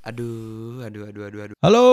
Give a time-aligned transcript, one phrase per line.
[0.00, 1.56] Aduh, aduh, aduh, aduh, aduh.
[1.60, 1.88] Halo,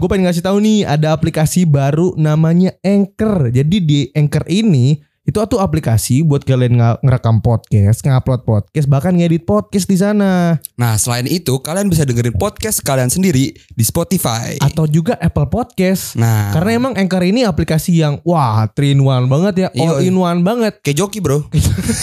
[0.00, 3.52] gue pengen ngasih tahu nih ada aplikasi baru namanya Anchor.
[3.52, 9.48] Jadi di Anchor ini itu tuh aplikasi buat kalian ngerekam podcast, ngupload podcast, bahkan ngedit
[9.48, 10.60] podcast di sana.
[10.76, 14.60] Nah, selain itu, kalian bisa dengerin podcast kalian sendiri di Spotify.
[14.60, 16.12] Atau juga Apple Podcast.
[16.20, 20.12] Nah, Karena emang Anchor ini aplikasi yang wah, three in one banget ya, all in
[20.12, 20.84] one banget.
[20.84, 21.40] kayak joki bro.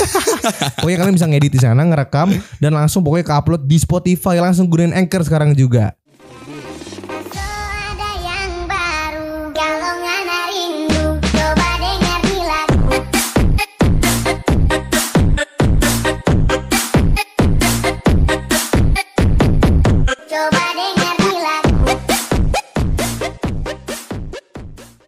[0.82, 4.98] Pokoknya kalian bisa ngedit di sana, ngerekam dan langsung pokoknya ke-upload di Spotify langsung gunain
[4.98, 5.94] Anchor sekarang juga.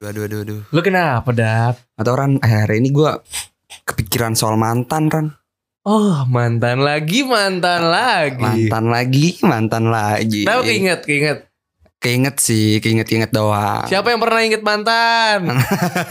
[0.03, 0.59] Aduh, aduh, aduh.
[0.67, 1.79] Lu kenapa, Dap?
[1.95, 3.07] Atau Ran, eh, hari ini gue
[3.87, 5.31] kepikiran soal mantan, Ran.
[5.87, 8.67] Oh, mantan lagi, mantan lagi.
[8.67, 10.43] Mantan lagi, mantan lagi.
[10.43, 11.39] Kenapa keinget, keinget?
[12.03, 13.87] Keinget sih, keinget-keinget doang.
[13.87, 15.55] Siapa yang pernah inget mantan?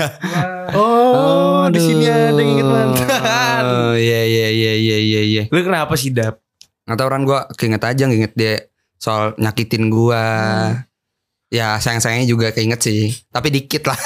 [0.80, 3.08] oh, di sini ada yang inget mantan.
[3.60, 5.42] Oh, iya, iya, iya, iya, iya, iya.
[5.52, 6.40] Lu kenapa sih, Dap?
[6.88, 8.54] Nggak tau Ran, gue keinget aja nginget dia
[8.96, 10.24] soal nyakitin gue.
[11.53, 13.12] Ya, sayang-sayangnya juga keinget sih.
[13.28, 13.98] Tapi dikit lah.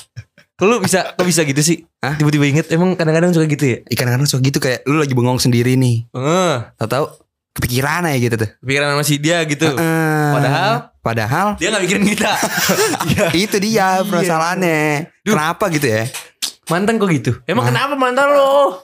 [0.62, 1.82] Lu bisa kok bisa gitu sih?
[1.98, 2.14] Hah?
[2.14, 3.78] Tiba-tiba inget emang kadang-kadang suka gitu ya?
[3.90, 6.06] Ikan kadang suka gitu kayak lu lagi bengong sendiri nih.
[6.14, 7.10] Eh, Tahu-tahu
[7.58, 8.50] kepikiran aja gitu tuh.
[8.62, 9.66] pikiran sama si dia gitu.
[9.66, 10.30] Heeh.
[10.30, 10.94] Padahal?
[11.04, 12.30] padahal Dia gak mikirin kita.
[13.10, 13.26] Iya.
[13.34, 15.10] itu dia permasalahannya.
[15.26, 16.06] Kenapa gitu ya?
[16.70, 17.32] Mantan kok gitu?
[17.44, 17.74] Emang Wah.
[17.74, 18.78] kenapa mantan lo?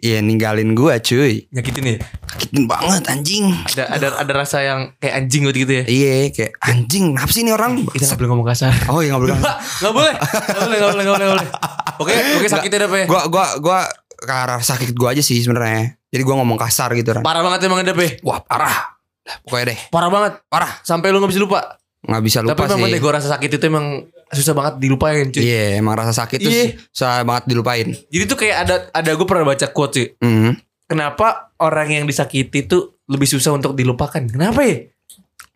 [0.00, 1.44] Iya ninggalin gua cuy.
[1.48, 1.96] Nyakitin ya?
[2.26, 3.52] Sakitin banget anjing.
[3.68, 5.84] Ada ada ada rasa yang kayak anjing gitu gitu ya?
[5.84, 7.12] Iya kayak anjing.
[7.12, 7.84] Kenapa sih ini orang?
[7.84, 8.72] Kita gak boleh ngomong kasar.
[8.88, 9.36] Oh iya gak boleh.
[9.80, 11.48] Gak boleh, gak boleh, gak boleh, gak boleh, gak boleh.
[11.96, 13.00] Oke, oke sakitnya deh, Pe.
[13.04, 13.78] gua gua gua
[14.10, 15.96] ke arah sakit gua aja sih sebenarnya.
[16.06, 17.20] Jadi gua ngomong kasar gitu kan.
[17.20, 18.20] Parah banget emang ada, Pe.
[18.20, 18.96] Wah parah.
[19.44, 20.32] Pokoknya deh Parah banget.
[20.46, 20.80] parah.
[20.80, 21.60] Sampai lu gak bisa lupa.
[22.00, 22.94] Nggak bisa lupa Tapi emang sih.
[22.96, 25.42] deh gue rasa sakit itu emang susah banget dilupain cuy.
[25.42, 26.64] Iya emang rasa sakit tuh Iya.
[26.88, 27.86] susah banget dilupain.
[28.06, 30.08] Jadi tuh kayak ada ada gue pernah baca quote sih.
[30.18, 30.54] Hmm.
[30.84, 34.22] Kenapa orang yang disakiti tuh lebih susah untuk dilupakan?
[34.24, 34.86] Kenapa ya?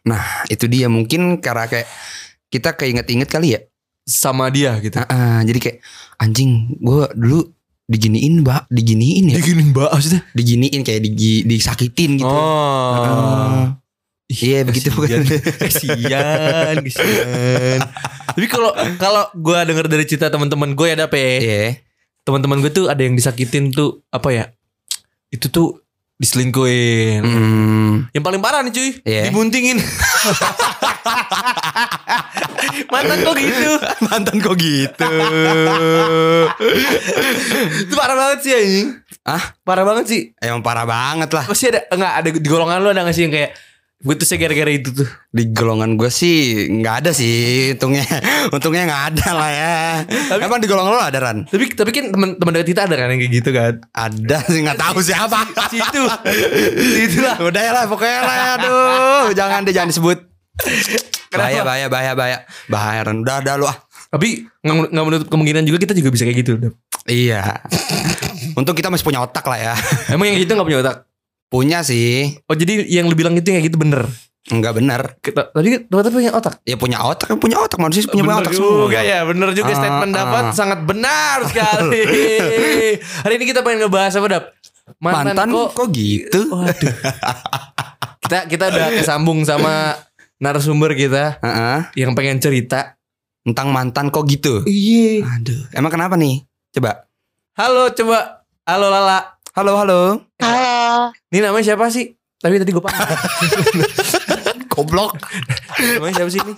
[0.05, 1.87] Nah itu dia mungkin karena kayak
[2.49, 3.61] kita keinget-inget kali ya.
[4.03, 5.01] Sama dia gitu.
[5.01, 5.79] Ah, ah, jadi kayak
[6.19, 7.51] anjing gua dulu
[7.85, 10.25] diginiin mbak diginiin ya Diginin mbak maksudnya.
[10.33, 12.97] diginiin kayak digi, disakitin gitu Oh.
[12.97, 13.77] Ah.
[14.27, 15.21] Iya begitu kasihan.
[15.21, 17.79] bukan kasian, kasian.
[18.27, 21.77] Tapi kalau kalau gue denger dari cerita teman-teman gue ya Dape, iya
[22.23, 24.45] teman-teman gue tuh ada yang disakitin tuh apa ya?
[25.29, 25.85] Itu tuh
[26.15, 27.21] diselingkuhin.
[27.21, 29.23] Hmm, Yang paling parah nih cuy, Iya.
[29.29, 29.77] dibuntingin.
[32.87, 33.73] Mantan kok gitu.
[34.03, 35.09] mantan kok gitu
[37.83, 38.89] Itu parah banget sih anjing.
[39.23, 40.23] ah Parah banget sih.
[40.39, 43.33] emang parah banget lah Pasti ada enggak ada di golongan lu ada gak sih yang
[43.33, 43.53] kayak
[44.03, 45.07] gue tuh gara-gara itu tuh.
[45.31, 48.03] di golongan gue sih nggak ada sih untungnya
[48.51, 49.75] untungnya nggak ada lah ya
[50.43, 53.21] emang di golongan lo ada ran Tapi tapi kan teman-teman dekat kita ada kan yang
[53.23, 53.75] kayak gitu kan.
[53.95, 56.03] ada sih nggak tahu siapa Si itu.
[56.77, 57.39] Si itu lah.
[57.41, 60.19] udah ya lah pokoknya lah aduh jangan deh jangan disebut
[61.33, 61.67] bahaya Kenapa?
[61.67, 62.39] bahaya bahaya bahaya
[62.69, 63.17] bahaya Ran.
[63.23, 63.79] udah udah lu ah
[64.11, 66.53] Tapi nggak menutup kemungkinan juga kita juga bisa kayak gitu.
[67.05, 67.43] Iya.
[68.55, 69.75] Untung kita masih punya otak lah ya.
[70.07, 70.97] Emang yang gitu nggak punya otak?
[71.55, 72.35] Punya sih.
[72.51, 74.11] Oh jadi yang lu bilang itu yang kayak gitu bener.
[74.51, 75.01] Enggak bener.
[75.23, 76.55] Kita, tadi ternyata punya otak.
[76.67, 79.07] Ya punya otak, punya otak manusia punya bener otak juga semua.
[79.07, 80.17] ya, bener juga Ah, statement ah.
[80.19, 82.03] dapat sangat benar sekali.
[83.25, 84.45] Hari ini kita pengen ngebahas apa dap?
[84.99, 86.41] Mantan, kok, gitu?
[86.51, 86.95] Waduh.
[88.27, 89.97] kita kita udah kesambung sama
[90.43, 92.05] narasumber kita Heeh.
[92.05, 92.99] yang pengen cerita.
[93.45, 94.65] Tentang mantan kok gitu?
[94.67, 95.25] Iya.
[95.39, 96.43] Aduh, emang kenapa nih?
[96.73, 97.07] Coba.
[97.55, 98.43] Halo coba.
[98.65, 99.34] Halo Lala.
[99.55, 100.19] Halo, halo.
[100.43, 102.11] Halo Ini namanya siapa sih?
[102.43, 102.99] Tapi tadi gue paham.
[104.75, 105.15] Goblok.
[105.97, 106.55] namanya siapa sih ini?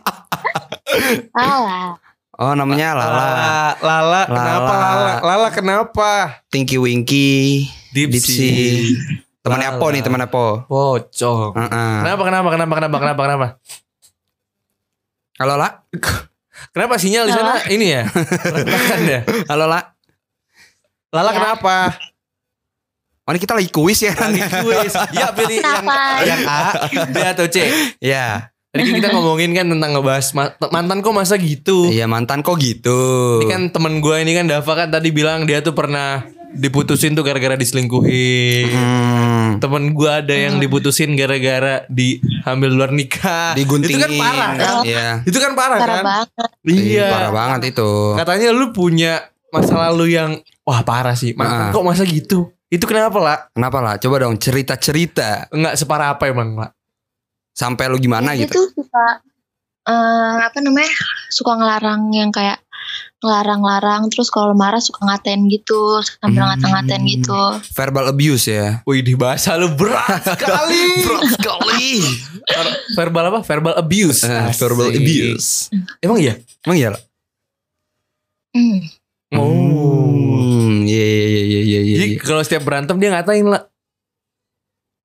[1.37, 2.01] Halo
[2.37, 3.29] Oh, namanya Lala.
[3.81, 4.23] Lala.
[4.29, 4.93] Kenapa Lala.
[4.93, 5.15] Lala?
[5.25, 6.11] Lala kenapa?
[6.49, 7.65] Tinky Winky.
[7.93, 8.93] Dipsy.
[9.41, 9.81] Temannya Lala.
[9.81, 10.69] Apo nih, teman Apo.
[10.69, 11.56] Pocong.
[11.56, 11.97] Heeh.
[12.05, 13.47] Kenapa kenapa kenapa kenapa kenapa kenapa?
[15.37, 15.69] Halo, La.
[16.73, 18.05] Kenapa sinyal di sana ini ya?
[19.09, 19.20] Ya.
[19.49, 19.97] Halo, La.
[21.09, 21.37] Lala Ya.
[21.37, 21.76] kenapa?
[23.26, 24.14] Oh, ini kita lagi kuis ya?
[24.14, 24.94] Lagi kuis.
[25.11, 26.23] Ya pilih yang Kenapa?
[26.23, 26.58] yang A,
[27.11, 27.67] B atau C.
[27.99, 28.55] Ya.
[28.70, 31.90] Tadi kita ngomongin kan tentang ngebahas ma- mantan kok masa gitu.
[31.90, 33.43] Iya, mantan kok gitu.
[33.43, 36.23] Ini kan temen gue ini kan Dava kan tadi bilang dia tuh pernah
[36.55, 38.70] diputusin tuh gara-gara diselingkuhin.
[38.70, 39.49] Hmm.
[39.58, 43.55] Temen gue ada yang diputusin gara-gara diambil luar nikah.
[43.58, 43.96] Diguntingin.
[43.96, 44.75] Itu kan parah kan?
[44.87, 45.06] Iya.
[45.26, 46.05] Itu kan parah, Parah kan?
[46.05, 46.29] banget
[46.62, 47.08] Iya.
[47.11, 47.90] Parah banget itu.
[48.14, 49.19] Katanya lu punya
[49.50, 50.31] masa lalu yang
[50.62, 51.34] wah parah sih.
[51.34, 51.75] Mantan Ah.
[51.75, 52.55] kok masa gitu?
[52.67, 53.39] Itu kenapa lah?
[53.51, 53.95] Kenapa lah?
[53.97, 55.47] Coba dong cerita-cerita.
[55.51, 56.71] Enggak separah apa emang lah?
[57.51, 58.59] Sampai lu gimana dia gitu?
[58.59, 59.23] tuh suka
[59.87, 60.91] eh, apa namanya
[61.31, 62.61] suka ngelarang yang kayak
[63.17, 66.51] ngelarang-larang terus kalau marah suka ngatain gitu sambil Hmm.
[66.53, 67.41] ngata-ngatain gitu
[67.73, 68.83] Verbal abuse ya.
[68.85, 71.01] Wih di bahasa lu berat sekali.
[71.01, 71.93] Berat sekali.
[72.45, 73.41] Ver- verbal apa?
[73.43, 74.21] Verbal abuse.
[74.23, 75.73] Eh, verbal abuse.
[75.99, 76.35] Emang iya?
[76.61, 76.91] Emang iya?
[78.53, 78.81] Hmm.
[79.34, 79.50] Oh.
[80.37, 81.81] Hmm, iya iya iya iya iya.
[81.82, 81.96] iya.
[81.99, 83.67] Jadi kalau setiap berantem dia ngatain lah.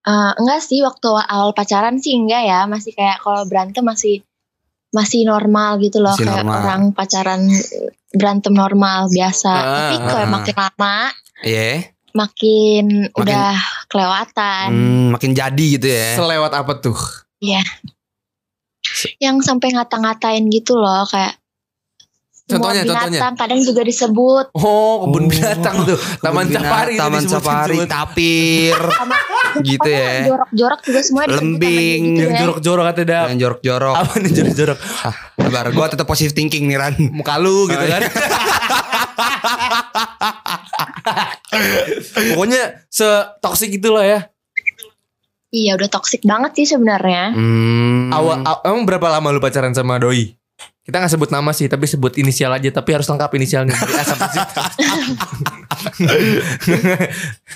[0.01, 4.25] Eh, enggak sih waktu awal pacaran sih enggak ya masih kayak kalau berantem masih
[4.91, 6.57] masih normal gitu loh Masih kayak normal.
[6.59, 7.41] orang pacaran
[8.12, 10.31] berantem normal biasa Ah, tapi ah, kayak ah.
[10.31, 10.97] makin lama
[11.41, 11.69] Iya.
[12.12, 12.85] makin,
[13.15, 13.56] udah
[13.88, 16.19] kelewatan Hmm, makin jadi gitu ya.
[16.19, 16.97] Selewat apa tuh?
[19.17, 21.40] yang sampai ngata-ngatain gitu loh kayak
[22.63, 23.31] Contohnya, binatang contohnya.
[23.36, 25.98] kadang juga disebut Oh, kebun Oh, binatang tuh.
[26.18, 26.92] Taman Kebun safari.
[26.92, 27.90] binatang, Taman disebut- safari, disebut.
[27.90, 29.18] tapir, sama
[29.62, 30.12] gitu ya.
[30.25, 32.40] jorok-jorok juga semua disebut Lembing, gitu Yang ya.
[32.40, 33.24] jorok-jorok kata dah.
[33.28, 33.96] Yang jorok-jorok.
[33.98, 34.78] Apa nih jorok-jorok?
[35.34, 36.94] Sabar, gue tetap positive thinking nih Ran.
[37.12, 38.02] Muka lu gitu kan.
[42.31, 44.19] Pokoknya se-toxic gitu lah ya.
[45.50, 48.08] iya udah toxic banget sih sebenarnya Hmm.
[48.10, 50.31] Awal, aw- emang berapa lama lu pacaran sama doi?
[50.81, 52.66] Kita nggak sebut nama sih, tapi sebut inisial aja.
[52.68, 53.69] Tapi harus lengkap inisialnya.
[53.72, 54.38] Dari A sampai Z.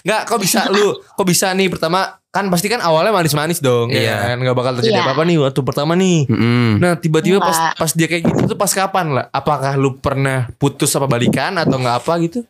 [0.05, 0.93] Nggak, kok bisa lu?
[1.01, 1.67] Kok bisa nih?
[1.67, 3.89] Pertama, kan pasti kan awalnya manis-manis dong.
[3.89, 4.13] Iya.
[4.13, 5.05] Ya kan nggak bakal terjadi Iya.
[5.07, 6.29] apa-apa nih waktu pertama nih.
[6.29, 6.69] Mm-mm.
[6.77, 9.25] Nah tiba-tiba pas pas dia kayak gitu tuh pas kapan lah?
[9.31, 12.41] Apakah lu pernah putus apa balikan atau nggak apa gitu?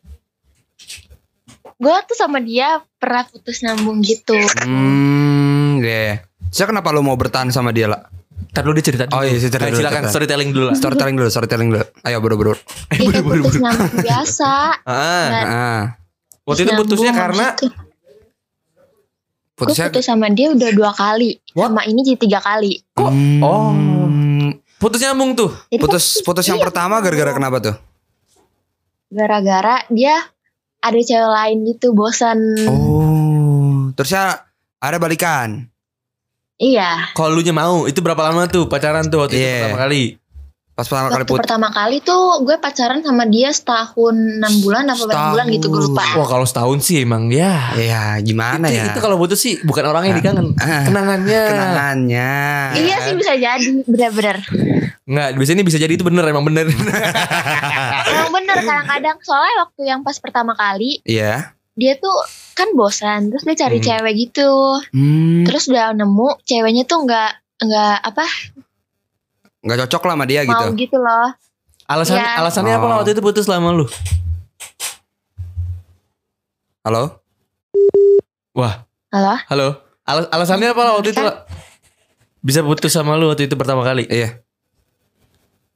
[1.75, 4.31] gue tuh sama dia pernah putus nyambung gitu
[4.63, 6.23] Hmm, ya.
[6.47, 8.07] Saya kenapa lu mau bertahan sama dia lah?
[8.55, 9.13] Ntar lu dia cerita dulu.
[9.13, 10.13] Oh iya, cerita Ayo, dulu, silakan cerita.
[10.15, 10.75] storytelling dulu lah.
[10.75, 11.83] Storytelling dulu, storytelling dulu.
[11.99, 12.39] Ayo kayak
[13.43, 15.83] putus nyambung biasa Ah, Dan Ah,
[16.45, 17.69] waktu itu putusnya karena gue
[19.53, 21.71] putusnya putus sama dia udah dua kali What?
[21.71, 23.71] sama ini jadi tiga kali Kok- Hmm, oh.
[24.77, 25.51] putus nyambung tuh.
[25.67, 26.63] Jadi Putus putus yang Iya.
[26.63, 27.75] pertama gara-gara kenapa tuh?
[29.07, 30.15] gara-gara dia
[30.77, 34.43] ada cewek lain gitu bosan Oh, terusnya
[34.77, 35.71] ada balikan.
[36.57, 39.57] Iya Kalau lu nya mau, itu berapa lama tuh pacaran tuh waktu itu Iya.
[39.65, 40.03] pertama kali?
[40.71, 41.39] Pas pertama kali putus.
[41.39, 45.81] pertama kali tuh gue pacaran sama dia setahun enam bulan apa berapa bulan gitu gue
[45.87, 47.71] lupa Wah kalau setahun sih emang ya.
[47.73, 48.91] Ya, gimana itu, ya?
[48.91, 50.83] itu kalau putus sih bukan orangnya yang dikangen, Ah.
[50.83, 51.41] kenangannya.
[51.47, 52.31] Kenangannya.
[52.77, 54.43] iya sih bisa jadi bener-bener
[55.05, 56.67] Nggak, biasanya ini bisa jadi itu bener emang bener.
[58.05, 61.55] emang bener kadang-kadang soalnya waktu yang pas pertama kali Iya.
[61.71, 62.15] dia tuh
[62.55, 63.85] kan bosan terus dia cari Hmm.
[63.85, 64.49] cewek gitu
[64.89, 68.25] Hmm, terus udah nemu ceweknya tuh nggak nggak apa
[69.59, 70.65] nggak cocok lah sama dia mau gitu.
[70.79, 71.35] gitu loh
[71.85, 72.39] Alasan Iya.
[72.39, 72.91] alasannya apa Oh.
[72.97, 73.85] waktu itu putus lama lu?
[76.81, 77.21] Halo?
[78.51, 79.67] Wah, halo halo.
[80.01, 81.21] Alas- alasannya apa waktu itu?
[82.39, 84.05] Bisa putus sama lu waktu itu pertama kali?
[84.05, 84.41] Iya.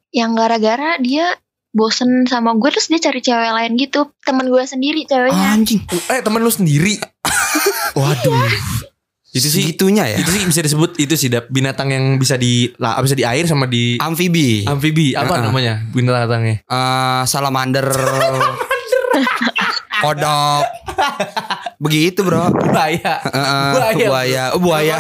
[0.10, 1.38] yang gara-gara dia
[1.72, 5.82] bosen sama gue terus dia cari cewek lain gitu temen gue sendiri ceweknya Anjing.
[6.08, 6.98] Eh temen lu sendiri?
[7.98, 8.50] Waduh.
[9.30, 10.18] Itu sih Segitunya ya.
[10.18, 13.46] itu sih bisa disebut itu sih Dap, binatang yang bisa di lah, bisa di air
[13.46, 14.66] sama di Amfibi.
[14.66, 15.42] amfibi apa Ah.
[15.44, 17.86] namanya binatangnya Eh, salamander.
[20.00, 20.64] Kodok.
[21.78, 22.56] Begitu, Bro.
[22.56, 24.08] buaya Heeh, Buaya.
[24.08, 24.44] buaya.
[24.56, 24.96] Oh, buaya.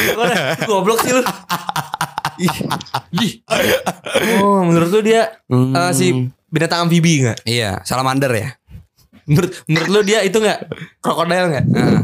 [0.70, 1.22] Goblok sih lu.
[4.38, 5.72] Oh menurut lu dia Hmm.
[5.72, 6.06] eh, si
[6.46, 8.48] binatang amfibi nggak Iya, salamander ya.
[9.24, 12.00] menurut menurut lu dia itu nggak krokodil nggak Heeh.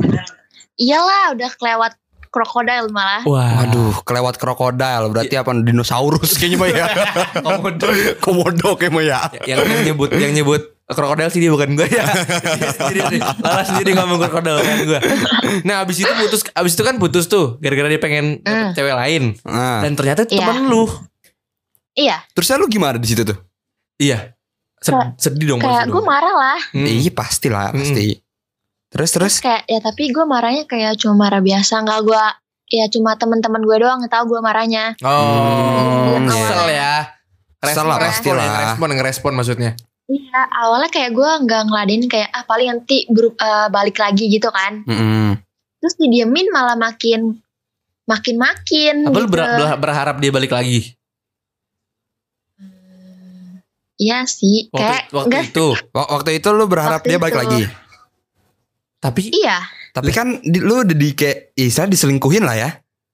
[0.76, 1.92] iyalah udah kelewat
[2.28, 5.06] krokodil malah wah Waduh, kelewat krokodil.
[5.08, 5.54] Berarti apa?
[5.54, 6.86] Dinosaurus kayaknya mah ya.
[7.46, 9.18] komodo Komodo kayaknya ya.
[9.46, 12.04] yang, yang nyebut yang nyebut krokodil sih dia bukan gue ya.
[12.04, 15.00] Dia sendiri nih Lala sendiri ngomong krokodil kan gue
[15.62, 18.70] nah abis itu putus abis itu kan putus tuh gara-gara dia pengen Hmm.
[18.72, 19.22] cewek lain.
[19.42, 20.44] Nah, dan ternyata Iya.
[20.44, 20.84] temen lu.
[21.94, 22.20] Iya.
[22.30, 23.38] Terusnya lu gimana di situ tuh?
[23.96, 24.36] iya.
[24.76, 26.58] Sed- sedih dong kayak pasti gue marah lah.
[26.70, 26.84] Hmm.
[26.84, 28.20] Iya, pastilah, pasti.
[28.90, 29.34] Terus terus terus?
[29.40, 32.24] kayak ya tapi gue marahnya kayak cuma marah biasa nggak gue
[32.70, 34.92] ya cuma teman-teman gue doang yang tahu gue marahnya.
[35.00, 37.08] Oh Hmm, kesel ya.
[37.56, 38.44] Kesel lah, respon, pastilah.
[38.44, 39.72] ya, respon ngerespon maksudnya
[40.06, 44.48] iya awalnya kayak gue nggak ngeladenin kayak ah paling nanti beru- eh, balik lagi gitu
[44.48, 45.40] kan Mm-mm.
[45.78, 47.40] terus didiemin malah makin
[48.04, 49.32] makin makin apa lu gitu.
[49.32, 50.92] ber- ber- berharap dia balik lagi
[53.94, 57.30] Iya sih waktu, kayak waktu enggak itu Wak- Waktu itu lu berharap Waktu dia balik
[57.32, 57.40] itu.
[57.40, 57.62] lagi.
[58.98, 59.58] tapi iya
[59.92, 62.70] Tapi kan di, lu udah di kayak Isa diselingkuhin lah ya.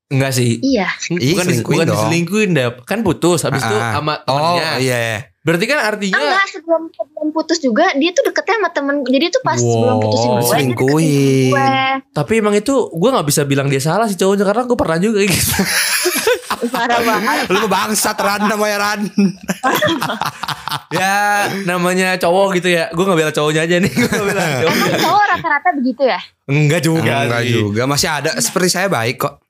[0.09, 1.95] enggak sih iya bukan, dis- selingkuhin bukan dong.
[2.01, 2.75] diselingkuhin Dap.
[2.83, 3.93] kan putus habis itu Ah.
[3.93, 4.99] sama Oh temennya iya.
[5.41, 9.41] Berarti kan artinya Enggak sebelum sebelum putus juga dia tuh deketnya sama temen jadi tuh
[9.41, 11.53] pas Wow, sebelum putusin gue dia deketin selingkuhin.
[11.57, 11.73] gue
[12.13, 15.17] Tapi emang itu gue nggak bisa bilang dia salah sih cowoknya karena gue pernah juga
[15.25, 15.55] kayak gitu.
[16.61, 19.01] parah banget Lu bangsat Ran namanya Ran.
[21.01, 22.93] ya namanya cowok gitu ya.
[22.93, 23.93] Gue nggak bela cowoknya aja nih.
[23.97, 24.77] Gue bela cowoknya.
[24.77, 26.21] emang cowok rata-rata begitu ya
[26.53, 27.15] Enggak juga.
[27.25, 27.53] Enggak sih.
[27.57, 29.41] juga, masih ada seperti saya baik kok.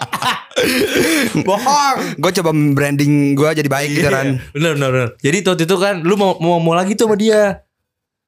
[1.46, 1.96] Bohong.
[2.16, 4.38] Gue coba branding gue jadi baik gitu Ran.
[4.50, 5.08] Bener, bener, bener.
[5.18, 7.64] Jadi waktu itu kan lu mau mau, mau lagi tuh sama dia.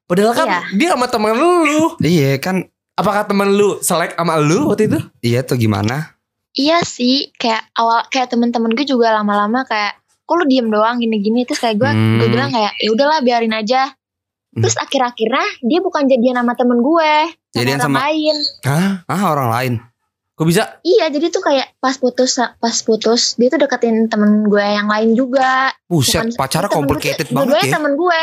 [0.03, 0.61] Padahal kan Iya.
[0.73, 1.95] dia sama teman lu.
[1.97, 4.99] Iya kan, Apakah teman lu selek sama lu waktu itu?
[5.19, 6.13] iya tuh gimana?
[6.53, 11.41] iya sih kayak awal kayak temen-temen gue juga lama-lama kayak kok lu diem doang gini-gini
[11.41, 12.21] terus kayak gue Hmm.
[12.21, 13.89] gue bilang kayak ya udahlah biarin aja
[14.53, 18.89] terus akhir-akhirnya dia bukan jadian sama temen gue sama Jadian orang sama- lain Hah?
[19.03, 19.73] Ah orang lain.
[20.33, 20.81] Kok bisa?
[20.81, 25.13] iya jadi tuh kayak pas putus pas putus dia tuh deketin temen gue yang lain
[25.13, 27.75] juga Buset, Bukan- temen gue complicated tuh- banget dua-duanya ya.
[27.75, 28.21] temen gue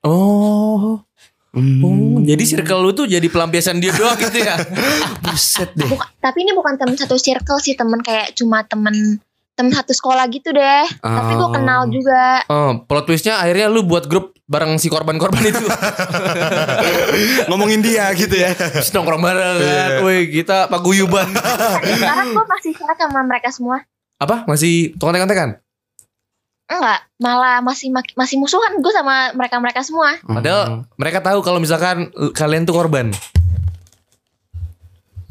[0.00, 1.02] Oh.
[1.48, 1.80] Hmm.
[1.80, 4.54] Oh, jadi circle lu tuh jadi pelampiasan dia doang gitu ya?
[5.24, 5.88] buset deh.
[5.88, 9.18] Bukan- tapi ini bukan temen satu circle sih temen kayak cuma temen
[9.58, 11.50] temen satu sekolah gitu deh tapi gue Oh.
[11.50, 15.60] kenal juga Oh, plot twistnya akhirnya lu buat grup bareng si korban-korban itu.
[17.48, 18.54] Ngomongin dia gitu ya.
[18.54, 19.90] Terus nongkrong bareng kan.
[20.00, 21.28] Woi, kita paguyuban.
[21.84, 23.84] sekarang gue masih chat sama mereka semua
[24.16, 24.46] Apa?
[24.46, 25.60] Masih kontek-kontekan?
[26.68, 32.12] enggak malah masih masih musuhan gue sama mereka mereka semua Padahal mereka tahu kalau misalkan
[32.32, 33.08] kalian tuh korban.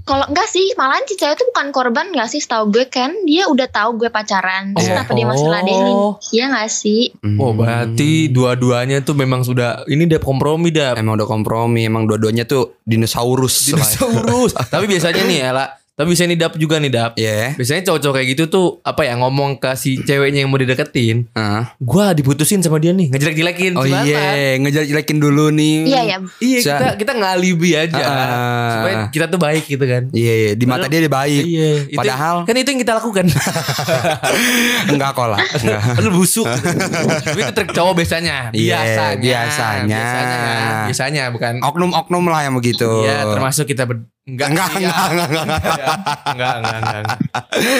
[0.08, 3.46] Kalau enggak sih malahan si cewek itu bukan korban enggak sih setahu gue kan dia
[3.46, 4.94] udah tahu gue pacaran terus Iya.
[4.96, 5.52] kenapa dia masih Oh.
[5.52, 5.98] ladenin
[6.32, 7.38] iya enggak sih Hmm.
[7.38, 10.96] Oh, berarti dua-duanya tuh memang sudah ini udah kompromi dah.
[10.96, 13.68] Emang udah kompromi, emang dua-duanya tuh dinosaurus.
[13.68, 14.56] Dinosaurus.
[14.74, 15.66] Tapi biasanya nih Ella,
[15.98, 17.12] tapi bisa nih dap juga nih dap.
[17.16, 17.58] Iya.
[17.58, 21.74] Biasanya cowok-cowok kayak gitu tuh apa ya ngomong ke si ceweknya yang mau dideketin, Ah.
[21.77, 25.75] gua diputusin sama dia nih, ngejelek-jelekin Oh iya, ngejelek-jelekin dulu nih.
[25.88, 27.98] iya ya Iya, Sa- kita kita ngalibi aja.
[27.98, 28.70] Ah.
[28.72, 30.04] Supaya kita tuh baik gitu kan.
[30.12, 31.44] Iya, iya, di mata dia dia baik.
[31.44, 33.25] Iya, itu- Padahal- kan itu yang kita lakukan.
[34.92, 35.39] Enggak kok lah.
[35.42, 35.82] Enggak.
[36.04, 36.46] Lu busuk.
[36.46, 38.38] Tapi itu trik cowok biasanya.
[38.51, 39.18] Iya, Biasanya.
[39.18, 39.98] biasanya.
[39.98, 40.86] Biasanya, kan?
[40.86, 41.54] biasanya bukan.
[41.60, 42.86] Oknum-oknum lah yang begitu.
[43.01, 44.06] Iya, termasuk kita ber...
[44.24, 45.87] enggak, Enggak, sih, enggak, enggak, enggak, enggak.
[46.27, 47.20] Enggak, enggak, enggak, enggak.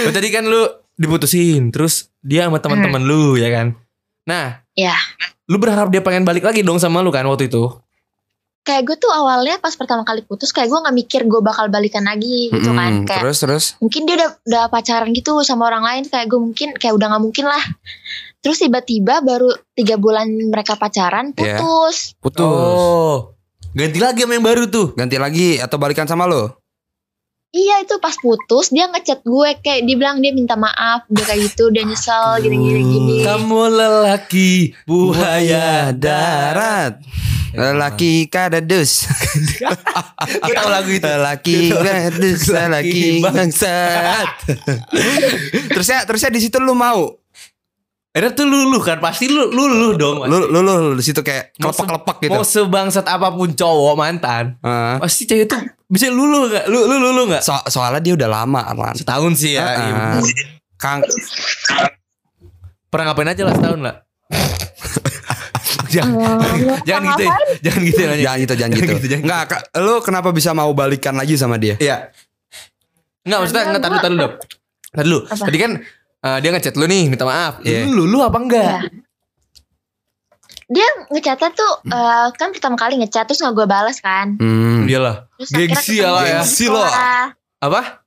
[0.04, 0.62] Lu tadi kan lu
[0.94, 3.78] diputusin, terus dia sama teman-teman lu ya kan.
[4.24, 4.94] Nah, Iya.
[5.46, 7.72] Lu berharap dia pengen balik lagi dong sama lu kan waktu itu?
[8.60, 12.04] kayak gue tuh awalnya pas pertama kali putus kayak gue nggak mikir gue bakal balikan
[12.04, 13.66] lagi gitu kan Mm-mm, kayak Terus terus.
[13.80, 17.24] mungkin dia udah udah pacaran gitu sama orang lain kayak gue mungkin kayak udah nggak
[17.24, 17.64] mungkin lah
[18.44, 21.64] terus tiba-tiba baru tiga bulan mereka pacaran Iya.
[21.64, 22.44] putus Putus.
[22.44, 23.32] Oh.
[23.72, 24.92] Ganti lagi sama yang baru tuh.
[24.92, 26.60] Ganti lagi atau balikan sama lo?
[27.52, 31.52] Iya itu pas putus dia ngechat gue kayak dia bilang dia minta maaf dia kayak
[31.52, 37.00] gitu dia nyesel gini-gini gini Kamu lelaki buaya darat.
[37.58, 39.08] Lelaki kadadus.
[40.46, 41.02] Gue tahu lagu itu.
[41.02, 44.28] Lelaki kadadus, lelaki bangsat.
[45.74, 47.18] terusnya terusnya di situ lu mau.
[48.14, 50.28] Akhirnya tuh luluh kan pasti lu luluh dong.
[50.28, 52.32] Lu lu lu, lu di situ kayak kelepak-kelepak gitu.
[52.36, 54.98] Mau sebangsat apa pun cowok mantan, Ah.
[55.02, 56.68] pasti cewek tuh bisa luluh gak?
[56.68, 57.42] Lu lu luluh gak?
[57.44, 58.96] So, soalnya dia udah lama Arlan.
[58.96, 59.64] Setahun sih ya.
[59.64, 60.20] Ah.
[60.78, 61.02] Kang
[62.88, 63.96] Pernah ngapain aja lah setahun lah.
[65.94, 66.40] jangan,
[66.84, 67.26] jangan gitu.
[67.64, 68.08] Jangan gitu ya.
[68.08, 68.24] nanya.
[68.24, 68.94] jangan gitu jangan Jangan gitu.
[69.00, 71.80] gitu, jangan Enggak, lu kenapa bisa mau balikan lagi sama dia?
[71.80, 72.12] Iya.
[73.28, 74.28] Enggak maksudnya enggak tadi tadi dulu.
[74.92, 75.20] Tadi dulu.
[75.28, 75.44] Apa?
[75.48, 75.72] Tadi kan
[76.24, 77.54] eh, dia ngechat lu nih minta maaf.
[77.64, 77.80] Iya.
[77.88, 78.80] Lu lu apa enggak?
[78.88, 79.07] Iya.
[80.68, 84.84] Dia ngechatnya tuh eh, kan pertama kali ngechat terus nggak gue balas kan Hmm.
[84.84, 85.28] Iyalah.
[85.36, 86.32] terus Gengsi ya lah ya.
[86.38, 86.84] Gengsi lo.
[87.60, 88.04] Apa?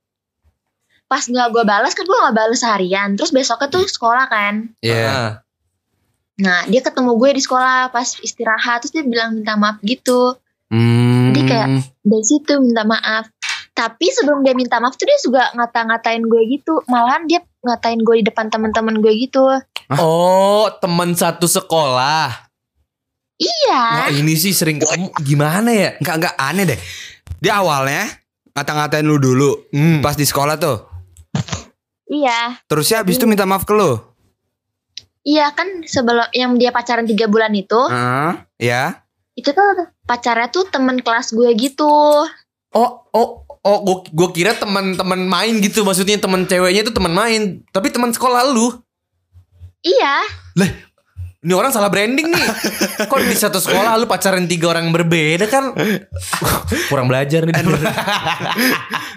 [1.07, 5.03] pas nggak gue balas kan gue nggak balas seharian terus besoknya tuh sekolah kan Iya.
[5.03, 5.31] Ah.
[6.37, 10.39] nah dia ketemu gue di sekolah pas istirahat terus dia bilang minta maaf gitu
[10.71, 11.35] Hmm.
[11.35, 13.27] Jadi kayak- dari situ minta maaf
[13.73, 18.15] tapi sebelum dia minta maaf tuh dia juga ngata-ngatain gue gitu malahan dia ngatain gue
[18.17, 19.51] di depan teman-teman gue gitu
[19.91, 22.50] Oh, teman satu sekolah.
[23.41, 25.91] Iya Nah, ini sih sering ketemu gimana ya?
[25.97, 26.81] Enggak enggak aneh deh.
[27.41, 28.05] Dia awalnya
[28.53, 29.99] ngata-ngatain lu dulu Hmm.
[30.01, 30.85] pas di sekolah tuh.
[32.07, 33.97] iya Terusnya abis itu minta maaf ke lu.
[35.21, 39.05] iya kan sebelum yang dia pacaran tiga bulan itu Ah, ya.
[39.33, 39.65] itu tuh
[40.03, 41.87] pacarnya tuh temen kelas gue gitu
[42.71, 43.29] Oh, oh,
[43.61, 48.09] oh, gua, gua kira teman-teman main gitu maksudnya teman ceweknya itu teman main, tapi teman
[48.09, 48.79] sekolah lu.
[49.81, 50.23] iya
[51.41, 52.45] Ini orang salah branding nih.
[53.09, 55.73] Kok di satu sekolah lu pacaran tiga orang yang berbeda kan?
[56.93, 57.57] Kurang belajar nih.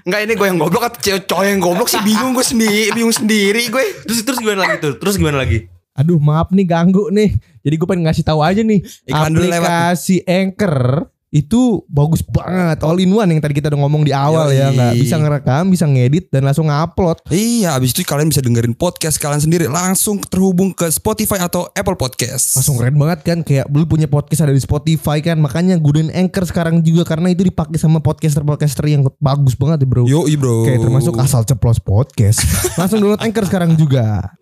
[0.07, 3.11] Enggak ini gue yang goblok atau cewek cowok yang goblok sih bingung gue sendiri, bingung
[3.11, 4.07] sendiri gue.
[4.07, 4.95] terus terus gimana lagi tuh?
[5.03, 5.67] Terus gimana lagi?
[5.99, 7.35] Aduh maaf nih ganggu nih.
[7.59, 8.79] Jadi gue pengen ngasih tahu aja nih.
[9.03, 12.77] Iklan aplikasi Anchor itu bagus banget.
[12.85, 14.69] All in one yang tadi kita udah ngomong di awal ya.
[14.69, 14.77] Yoi.
[14.77, 17.25] nggak bisa ngerekam bisa ngedit dan langsung ngupload.
[17.33, 19.65] Iya, abis itu kalian bisa dengerin podcast kalian sendiri.
[19.65, 22.53] Langsung terhubung ke Spotify atau Apple Podcast.
[22.61, 25.41] langsung keren banget kan kayak lu punya podcast ada di Spotify kan.
[25.41, 30.05] Makanya gunain Anchor sekarang juga karena itu dipakai sama podcaster-podcaster yang bagus banget ya bro.
[30.05, 30.69] Yo, bro.
[30.69, 32.45] Kayak termasuk asal ceplos podcast.
[32.79, 34.37] Langsung download Anchor sekarang juga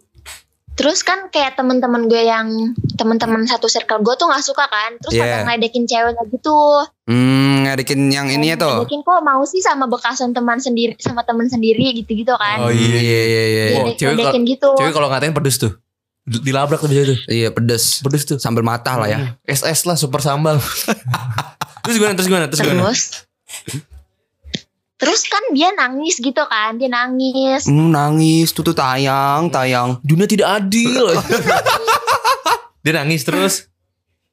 [0.81, 4.97] Terus kan kayak teman-teman gue yang teman-teman satu circle gue tuh nggak suka kan.
[4.97, 5.45] Terus Yeah.
[5.45, 6.57] pada ngedekin ceweknya gitu.
[7.05, 8.81] Hmm, ngadekin yang ini ya tuh.
[8.81, 12.65] Ngedekin kok mau sih sama bekasan teman sendiri sama teman sendiri gitu-gitu kan.
[12.65, 12.97] Oh, iya.
[12.97, 13.65] iya, iya, iya.
[13.77, 14.73] Oh, cewek ngedekin gitu.
[14.73, 15.77] Cewek kalau ngatain pedes tuh.
[16.25, 17.19] Dilabrak tuh biasanya tuh.
[17.29, 18.01] Iya, pedes.
[18.01, 18.37] Pedes tuh.
[18.41, 19.19] Sambal matah lah ya.
[19.45, 20.57] SS lah super sambal.
[21.85, 22.17] terus gimana?
[22.17, 22.45] Terus gimana?
[22.49, 22.89] Terus gimana?
[25.01, 27.65] Terus kan dia nangis gitu kan, dia nangis.
[27.65, 29.97] Hmm, nangis, tuh tuh tayang, tayang.
[30.01, 31.09] Dunia tidak adil.
[32.81, 33.69] Dia nangis terus.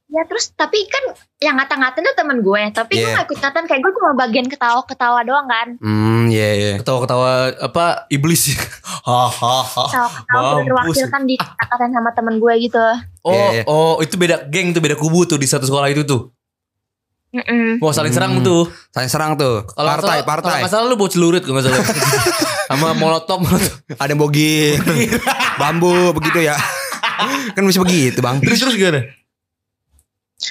[0.08, 3.20] Ya terus tapi kan yang ngata-ngatain tuh teman gue, tapi gue Yeah.
[3.20, 5.76] gak ikut ngatain kayak gue cuma bagian ketawa-ketawa doang kan.
[5.84, 6.72] Hmm, iya, iya.
[6.80, 8.56] Ketawa-ketawa apa iblis.
[9.04, 9.84] Hahaha.
[9.84, 12.80] Ketawa-ketawa terwakilkan di kata-katain sama teman gue gitu.
[13.20, 13.62] Oh, Iya, iya.
[13.68, 16.32] oh itu beda geng tuh, beda kubu tuh di satu sekolah itu tuh.
[17.28, 17.76] Mm-mm.
[17.78, 18.42] Wah saling serang Hmm.
[18.42, 18.62] tuh.
[18.88, 19.60] Saya serang tuh.
[19.66, 20.58] Kalau nggak partai, salah- Kalau partai.
[20.58, 21.84] nggak salah lu bawa celurit kalau nggak salah.
[22.66, 23.74] Sama molotov, molotov.
[23.92, 24.76] Ada yang bogi,
[25.60, 26.56] bambu begitu ya.
[27.54, 28.40] kan bisa begitu, Bang.
[28.40, 29.04] Terus terus gimana?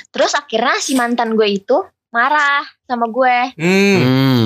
[0.10, 1.78] Terus akhirnya si mantan gue itu
[2.10, 3.38] marah sama gue.
[3.56, 3.98] Hmm.
[3.98, 4.44] Hmm.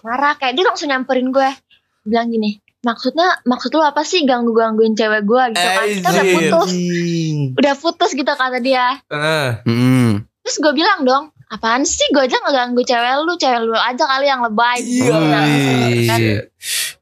[0.00, 1.50] Marah kayak dia langsung nyamperin gue.
[2.02, 5.86] Bilang gini, maksudnya maksud lu apa sih ganggu-gangguin cewek gue gitu kan.
[5.86, 6.70] Kita udah putus.
[7.54, 8.98] Udah putus gitu kata dia.
[9.06, 9.60] Ah.
[9.62, 10.24] Hmm.
[10.42, 14.24] Terus gue bilang dong, apaan sih gue aja ngeganggu cewek lu, cewek lu aja kali
[14.24, 14.80] yang lebay.
[14.80, 15.12] Iya.
[15.12, 15.72] Bilang gitu
[16.08, 16.18] kan.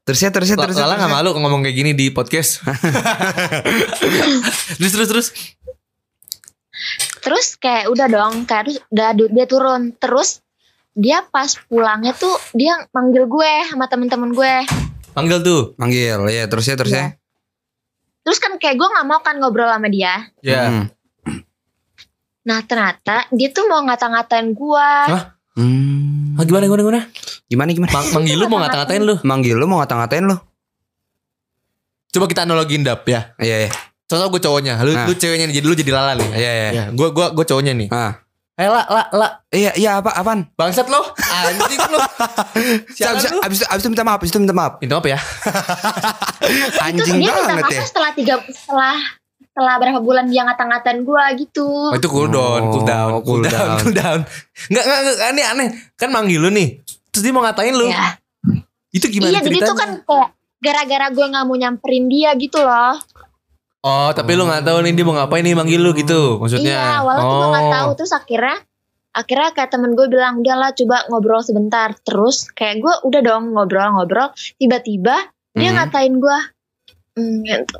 [0.03, 0.99] Terusnya, terusnya, Lala terusnya.
[0.99, 2.59] nggak malu ngomong kayak gini di podcast.
[4.75, 5.27] terus terus terus.
[7.21, 9.95] Terus kayak udah dong, kayak terus udah dia turun.
[9.95, 10.43] Terus
[10.91, 14.55] dia pas pulangnya tuh dia manggil gue sama temen-temen gue.
[15.15, 15.61] Panggil tuh.
[15.79, 17.15] Manggil, ya terusnya, terusnya.
[18.27, 20.27] Terus kan kayak gue nggak mau kan ngobrol sama dia.
[20.43, 20.67] Ya.
[20.67, 20.85] Hmm.
[22.41, 24.89] Nah ternyata dia tuh mau ngata-ngatain gue.
[25.51, 26.39] Hmm.
[26.39, 27.01] Ah, gimana gimana gimana?
[27.45, 27.91] Gimana, gimana?
[27.91, 29.15] Mang manggil lu mau ngata-ngatain lu.
[29.21, 30.37] Manggil lu mau ngata-ngatain lu?
[32.09, 33.35] Coba kita analogin dap ya.
[33.37, 33.69] Iya, iya.
[34.03, 35.07] Contoh gue cowoknya, lu Nah.
[35.07, 36.29] lu ceweknya nih, jadi lu jadi lala nih.
[36.33, 36.69] Iya, iya.
[36.71, 37.87] Ya, gue gua gua cowoknya nih.
[37.87, 38.19] Ah.
[38.55, 40.51] Eh la la la Iya, iya apa apaan?
[40.53, 40.99] bangsat lo.
[41.15, 41.99] Anjing lo.
[42.95, 43.39] Sialan abis, lu.
[43.41, 44.73] abis, itu- abis itu minta maaf, abis itu minta maaf.
[44.79, 45.19] Minta apa ya?
[46.81, 47.83] Anjing dia minta banget maaf ya.
[47.83, 48.97] setelah tiga setelah
[49.51, 51.67] setelah berapa bulan dia ngata-ngatain gue gitu.
[51.67, 53.77] Oh, itu cool down, Oh, cool down, cool cool down, down.
[53.77, 54.19] cool down.
[54.67, 55.67] Enggak enggak enggak, aneh aneh.
[55.93, 56.79] Kan manggil lu nih.
[57.11, 57.85] Terus dia mau ngatain lu.
[57.85, 58.15] Ya.
[58.89, 59.67] Itu gimana Iya jadi ceritanya?
[59.67, 62.95] tuh kan kayak gara-gara gue nggak mau nyamperin dia gitu loh.
[63.81, 66.71] Oh, tapi lu nggak tahu nih dia mau ngapain nih manggil lu gitu maksudnya.
[66.71, 67.73] Iya, awalnya tuh gue nggak Oh.
[67.73, 68.57] tahu terus akhirnya
[69.11, 74.31] akhirnya kayak temen gue bilang udahlah coba ngobrol sebentar terus kayak gue udah dong ngobrol-ngobrol
[74.55, 75.17] tiba-tiba
[75.51, 75.75] dia Mhm.
[75.75, 76.39] ngatain gue
[77.13, 77.77] Itu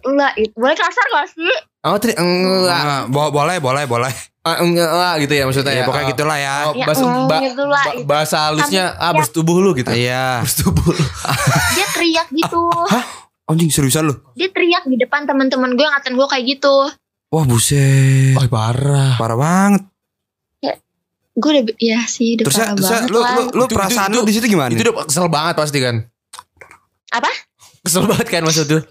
[0.53, 1.53] boleh kasar gak sih?
[1.81, 2.77] Oh, tadi enggak.
[2.77, 4.11] Ah, bo- boleh, boleh, boleh.
[4.41, 5.85] Ah, enggak lah gitu ya maksudnya Ya, ya.
[5.85, 6.53] pokoknya Oh, gitulah ya.
[6.63, 7.83] Oh, Ya, bahasa, mm, ba- gitu lah.
[7.83, 9.15] ba- bahasa halusnya ah Ya.
[9.15, 9.89] bersetubuh lu gitu.
[9.89, 10.41] Iya.
[10.41, 11.03] Bersetubuh lu.
[11.77, 12.61] Dia teriak gitu.
[13.45, 14.13] Anjing seriusan lu?
[14.33, 16.75] Dia teriak di depan teman-teman gue ngatain gue kayak gitu.
[17.29, 18.35] Wah, buset.
[18.35, 19.15] Oh, parah.
[19.15, 19.83] Parah banget.
[21.31, 23.31] Gue udah ya sih udah Terusnya, parah terusnya banget lu, lah.
[23.31, 24.69] lu, lu Itu- perasaan itu- lu di situ gimana?
[24.69, 25.95] Itu udah kesel banget pasti kan.
[27.09, 27.31] Apa?
[27.81, 28.81] Kesel banget kan maksud tuh.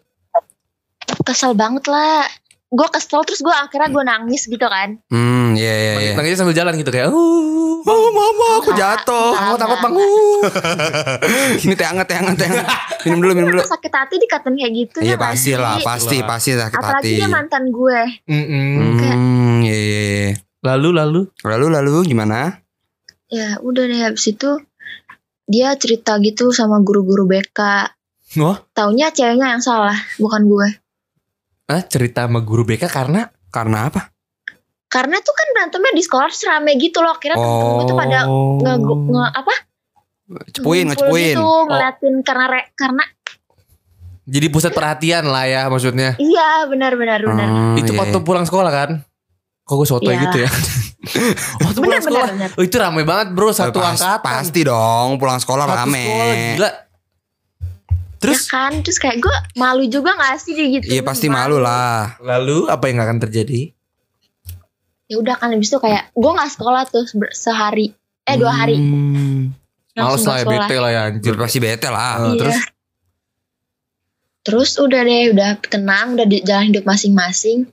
[1.31, 2.27] Kesel banget lah.
[2.67, 4.99] Gue kesel terus gue akhirnya gue nangis gitu kan.
[5.07, 6.13] Hmm, iya, iya, iya.
[6.15, 7.11] Nangisnya sambil jalan gitu kayak.
[7.11, 9.33] Uh, Oh, mama, aku jatuh.
[9.33, 9.95] Enggak, takut bang.
[11.65, 12.67] Ini teh hangat, teh hangat, teh hangat.
[13.09, 13.61] Minum dulu, minum dulu.
[13.65, 16.27] Gue sakit hati dikatain kayak gitu Iya ya pasti lah, pasti, Lah.
[16.29, 17.17] pasti sakit Apalagi hati.
[17.17, 18.01] dia mantan gue.
[18.29, 20.31] Hmm, iya, iya, iya.
[20.61, 21.21] Lalu lalu.
[21.41, 22.61] Lalu, lalu gimana?
[23.33, 24.61] Ya udah deh habis itu
[25.49, 27.61] dia cerita gitu sama guru-guru BK.
[28.39, 30.69] Wah, Taunya ceweknya yang salah, bukan gue.
[31.71, 34.11] Ah, cerita sama guru BK karena Karena apa?
[34.87, 37.15] Karena tuh kan berantemnya di sekolah terus rame gitu loh.
[37.15, 38.75] Kira temen-temen gue tuh pada nge,
[39.07, 39.55] nge apa?
[40.51, 41.35] Cepuin, ngecepuin.
[41.35, 43.03] Gitu, ngeliatin karena re- karena
[44.23, 46.15] jadi pusat perhatian lah ya maksudnya.
[46.17, 47.47] iya benar benar benar.
[47.47, 48.23] Hmm, itu iya, waktu iya.
[48.23, 48.91] pulang sekolah kan?
[49.63, 50.23] Kok gue sotoy Iya.
[50.27, 50.51] gitu ya?
[51.67, 52.29] waktu Benar pulang benar sekolah.
[52.31, 52.49] benar.
[52.55, 54.23] Oh, itu rame banget bro satu Pas- angkatan.
[54.23, 56.03] Pasti dong, pulang sekolah Satu rame.
[56.05, 56.71] sekolah, gila.
[58.21, 60.85] Terus ya kan terus kayak gue malu juga gak sih gitu.
[60.87, 62.21] Iya pasti malu lah.
[62.21, 63.73] lalu apa yang akan terjadi?
[65.07, 67.91] Ya udah kan habis itu kayak gue nggak sekolah tuh se- sehari
[68.23, 69.51] eh dua hari Hmm,
[69.91, 70.59] Males lah ya sekolah.
[70.63, 71.35] bete lah ya anjir.
[71.35, 71.99] pasti bete lah.
[71.99, 72.39] Ah, Iya.
[72.39, 72.59] Terus
[74.41, 77.69] Terus udah deh, udah tenang, udah di jalan hidup masing-masing.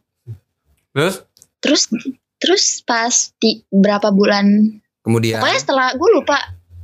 [0.91, 1.23] Terus?
[1.57, 1.81] Terus
[2.37, 4.45] terus pas di berapa bulan
[4.99, 6.37] Kemudian Pokoknya setelah gue lupa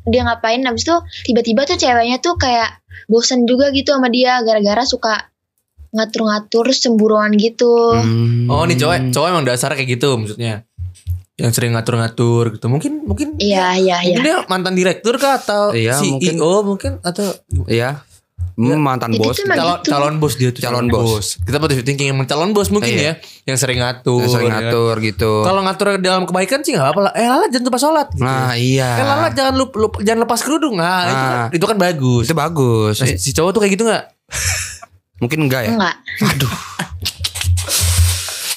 [0.03, 4.83] dia ngapain Habis itu tiba-tiba tuh ceweknya tuh kayak bosen juga gitu sama dia Gara-gara
[4.83, 5.29] suka
[5.93, 8.49] ngatur-ngatur terus cemburuan gitu Hmm.
[8.49, 10.65] Oh nih cowok cowok emang dasarnya kayak gitu maksudnya.
[11.33, 12.65] Yang sering ngatur-ngatur gitu.
[12.69, 17.33] Mungkin mungkin Iya iya iya mungkin dia mantan direktur kah atau Iya, CEO mungkin, atau
[17.65, 18.01] Iya.
[18.53, 19.33] Hmm, mantan Jadi bos.
[19.35, 19.89] calon gitu.
[19.89, 21.25] calon bos dia tuh Calon bos.
[21.39, 23.01] Kita positive thinking emang calon bos mungkin Iya.
[23.01, 23.13] ya
[23.45, 24.19] yang sering ngatur.
[24.19, 24.61] Yang sering ya kan.
[24.63, 25.31] ngatur gitu.
[25.41, 27.13] Kalau ngatur dalam kebaikan sih nggak apa-apa lah.
[27.13, 28.07] Eh Lala jangan lupa sholat.
[28.09, 28.21] Gitu.
[28.21, 28.89] Nah, iya.
[28.93, 30.75] Eh Lala jangan lupa, lupa- jangan lepas kerudung.
[30.75, 31.47] Nah, itu, kan, Ah.
[31.51, 32.23] itu kan bagus.
[32.23, 32.95] Itu bagus.
[32.95, 34.03] Nah, si cowok tuh kayak gitu nggak?
[35.21, 35.71] Mungkin enggak ya?
[35.73, 35.95] Enggak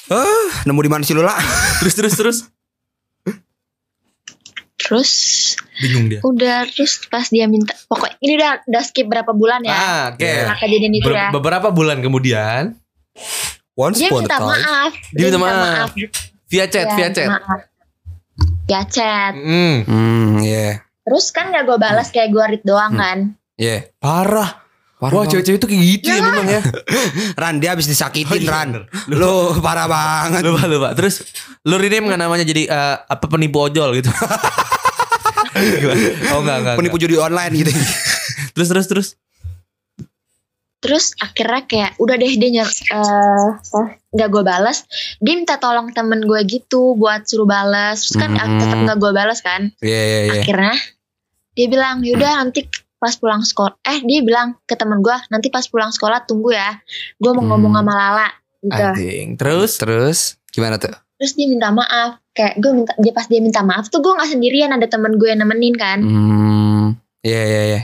[0.07, 1.35] Eh, nemu di mana sih lu lah?
[1.79, 2.37] terus terus terus.
[4.87, 5.11] Terus
[5.77, 6.19] Bingung dia.
[6.21, 10.93] udah terus pas dia minta Pokoknya ini udah, udah skip berapa bulan ya Ah, kejadian
[10.93, 12.79] itu Ber- ya beberapa bulan kemudian
[13.73, 14.47] Once Dia upon a minta time.
[14.49, 15.89] maaf Dia minta maaf.
[16.47, 17.27] via chat, Ya, via chat.
[17.27, 17.59] maaf.
[18.63, 20.81] Via chat Hmm, Hmm, iya.
[20.99, 23.91] Terus kan gak gue balas kayak gue read doang kan Iya.
[23.97, 24.63] parah.
[24.97, 26.61] Parah Wah, cewek-cewek itu kayak gitu ya, memang ya.
[27.41, 28.69] Ran dia habis disakitin Oh, iya, Ran.
[29.07, 30.41] Lu parah banget.
[30.41, 30.89] lupa lupa.
[30.91, 31.21] Terus
[31.61, 34.09] lu rename nggak namanya jadi eh, apa penipu ojol gitu.
[35.57, 36.01] Gimana?
[36.31, 36.75] oh enggak enggak.
[36.77, 37.71] Penipu judi online gitu.
[38.53, 39.07] Terus terus terus.
[40.77, 43.49] Terus akhirnya kayak udah deh dia nyar eh
[44.07, 44.85] nggak gue balas.
[45.17, 48.05] Dia minta tolong temen gue gitu buat suruh balas.
[48.05, 48.57] Terus kan Hmm.
[48.57, 49.73] tetap nggak gue balas kan.
[49.77, 50.41] Iya iya iya.
[50.41, 50.75] Akhirnya
[51.53, 53.73] dia bilang yaudah nanti pas pulang sekolah.
[53.83, 56.77] Eh dia bilang ke temen gue nanti pas pulang sekolah tunggu ya.
[57.17, 57.57] Gue mau Hmm.
[57.57, 58.27] ngomong sama Lala.
[58.57, 58.73] Gitu.
[58.73, 59.27] Anjing.
[59.33, 60.93] Terus Terus gimana tuh?
[61.17, 62.21] Terus dia minta maaf.
[62.31, 65.27] Kayak gue minta dia pas dia minta maaf tuh gue nggak sendirian ada temen gue
[65.27, 65.99] yang nemenin kan.
[65.99, 66.85] Hmm.
[67.19, 67.81] Iya iya iya.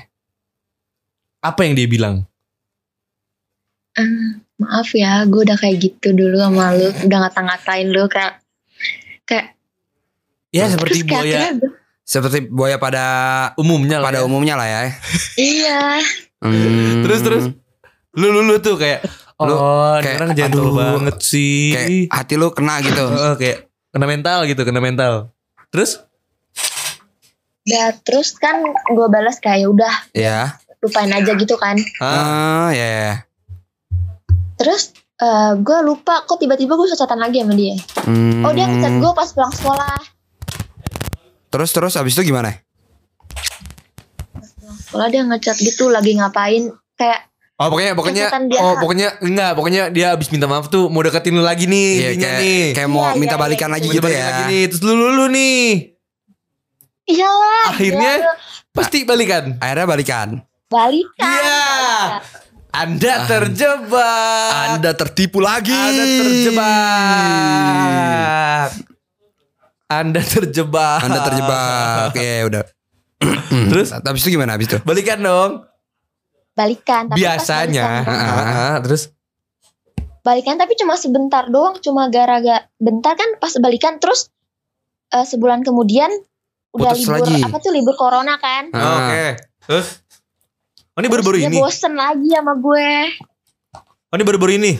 [1.40, 2.24] apa yang dia bilang?
[3.94, 6.88] "Eh, maaf ya gue udah kayak gitu dulu sama lu.
[7.04, 8.40] Udah ngata-ngatain lu kayak
[9.24, 9.58] kayak
[10.50, 13.04] Ya terus seperti kayak buaya gue- Seperti buaya pada
[13.56, 14.06] umumnya lah.
[14.06, 14.24] pada ya.
[14.24, 14.80] umumnya lah ya.
[15.36, 15.82] Iya.
[16.40, 17.02] Hmm.
[17.02, 17.44] Terus terus
[18.14, 19.02] lu lu lu tuh kayak
[19.36, 21.74] Lu ini kayak, orang aduh, banget sih.
[21.74, 23.04] kayak hati lu kena gitu.
[23.24, 25.34] Oh, kayak kena mental gitu, kena mental.
[25.70, 26.02] Terus
[27.64, 30.40] Ya terus kan gue balas kayak "Ya udah Ya.
[30.80, 31.80] lupain aja gitu kan.
[31.98, 33.14] ah, ya ya.
[34.56, 34.92] Terus
[35.56, 37.80] gue lupa kok tiba-tiba gue chatan lagi sama dia.
[38.04, 38.44] Hmm.
[38.44, 39.96] Oh dia ngechat gue pas pulang sekolah.
[41.48, 42.52] Terus terus abis itu gimana?
[44.84, 48.26] Sekolah dia ngechat gitu lagi ngapain kayak Oh pokoknya pokoknya
[48.58, 52.10] oh pokoknya enggak pokoknya dia abis minta maaf tuh mau deketin lu lagi nih Iya
[52.18, 52.64] kayak, nih.
[52.74, 54.26] kayak mau Iya, minta iya, balikan iya, lagi gitu ya.
[54.26, 55.62] lagi nih terus lu lu, lu nih
[57.06, 57.66] iyalah.
[57.70, 58.14] Akhirnya?
[58.18, 58.34] gila,
[58.72, 59.44] pasti balikan.
[59.60, 60.30] Akhirnya balikan.
[60.66, 61.22] balikan.
[61.22, 61.62] Iya.
[62.74, 64.52] Anda terjebak.
[64.72, 65.76] Anda tertipu lagi.
[65.76, 66.06] Anda
[67.54, 68.70] terjebak.
[69.88, 71.00] Anda terjebak.
[71.04, 72.12] Anda terjebak.
[72.18, 72.64] Iya udah.
[73.70, 74.78] Terus Habis itu gimana habis itu?
[74.82, 75.52] balikan dong.
[76.54, 77.10] Balikan.
[77.10, 77.86] Tapi pas Biasanya.
[78.02, 79.04] balikan, ah, terus
[80.22, 81.78] balikan tapi cuma sebentar doang.
[81.78, 84.30] Cuma gara-gara bentar kan pas balikan terus
[85.10, 86.10] eh, sebulan kemudian
[86.72, 87.42] udah Putus libur lagi.
[87.44, 88.70] apa tuh libur corona kan.
[88.72, 88.80] Ah.
[88.80, 89.26] Oh, Oke.
[89.64, 89.88] Terus
[90.94, 91.58] Oh ini baru-baru dia ini.
[91.58, 92.90] bosen lagi sama gue.
[94.08, 94.78] Oh ini baru-baru ini.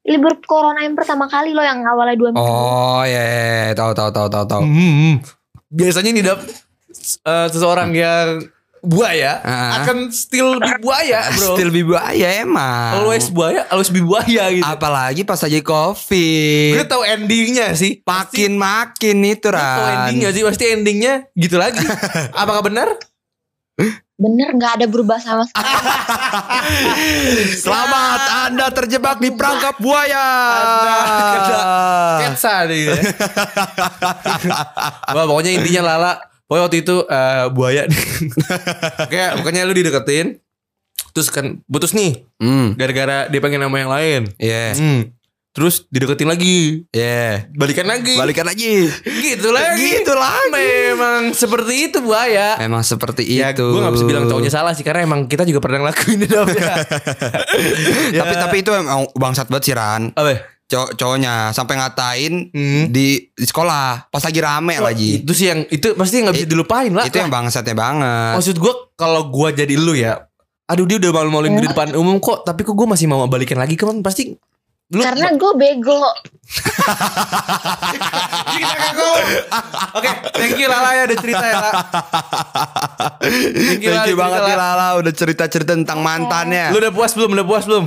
[0.00, 2.42] Libur corona yang pertama kali loh yang awalnya dua minggu.
[2.42, 3.74] Oh ya, ya, ya.
[3.74, 4.62] tahu tahu tahu tahu tahu.
[4.62, 5.14] Hmm, hmm.
[5.68, 6.40] Biasanya nih dap
[7.26, 8.38] eh, seseorang yang
[8.80, 9.70] buaya Ah.
[9.80, 11.52] akan still be buaya, bro.
[11.52, 12.96] Still lebih bahaya emang.
[12.98, 14.64] always buaya, always be buaya gitu.
[14.64, 16.84] Apalagi pas lagi Gue covid.
[16.86, 18.00] tahu endingnya sih.
[18.00, 19.94] Makin makin itu Gue tahu Ran.
[20.02, 21.84] endingnya sih pasti endingnya gitu lagi.
[22.40, 22.88] Apakah benar?
[24.14, 25.64] Bener nggak ada berubah sama sekali.
[27.56, 30.26] Selamat Anda terjebak di perangkap buaya.
[30.52, 31.60] Anda kena
[32.22, 32.80] Ketsa nih.
[32.86, 32.94] ya.
[35.10, 36.12] Wah pokoknya intinya Lala.
[36.50, 37.82] Pokoknya waktu itu eh, buaya.
[39.00, 40.42] Oke, pokoknya lu dideketin.
[41.10, 42.26] Terus kan putus nih.
[42.36, 44.20] Hmm, Gara-gara dia pengen nama yang lain.
[44.36, 45.14] ya, Hmm.
[45.50, 46.86] Terus dideketin lagi.
[46.90, 47.46] ya.
[47.50, 48.14] Balikan lagi.
[48.14, 48.86] Balikan lagi.
[49.02, 49.98] Gitu lagi.
[49.98, 50.50] Gitu lagi.
[50.54, 52.54] Memang seperti itu buaya.
[52.56, 53.66] Emang seperti Ya itu.
[53.66, 56.74] gue gak bisa bilang cowoknya salah sih Karena emang kita juga pernah ngelakuin itu ya.
[58.16, 60.14] Tapi tapi itu emang bangsat banget sih Ran.
[60.14, 60.38] Apa?
[60.70, 62.84] Cow- cowoknya sampai ngatain Hmm.
[62.86, 65.18] di, di sekolah pas lagi rame lagi.
[65.18, 68.38] Itu sih yang Itu pasti gak bisa It- dilupain lah Itu yang bangsatnya banget.
[68.38, 70.22] Maksud gue Kalau gue jadi lu ya
[70.64, 73.58] Aduh dia udah malu-maluin gue di depan umum kok Tapi kok gue masih mau balikan
[73.58, 74.30] lagi kan Pasti
[74.88, 76.02] Lu Karena gue bego.
[79.92, 81.70] Oke, thank you Lala ya udah cerita ya, La.
[83.20, 84.66] Thank you, Thank you banget cerita, nih La.
[84.68, 86.70] Lala udah cerita-cerita tentang mantannya.
[86.70, 87.30] Lu udah puas belum?
[87.32, 87.86] Udah puas belum?